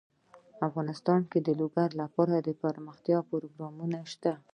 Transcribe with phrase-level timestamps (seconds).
[0.67, 4.31] افغانستان کې د لوگر لپاره دپرمختیا پروګرامونه شته.